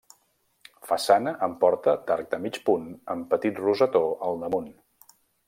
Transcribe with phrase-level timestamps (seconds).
[0.91, 4.75] Façana amb porta d'arc de mig punt amb petit rosetó al damunt.